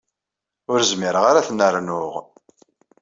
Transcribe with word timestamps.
Ur 0.71 0.79
zmireɣ 0.91 1.23
ara 1.29 1.39
ad 1.41 1.45
ten-rnuɣ. 1.47 2.13